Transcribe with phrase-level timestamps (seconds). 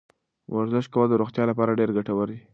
[0.55, 2.39] ورزش کول د روغتیا لپاره ډېر ګټور دی.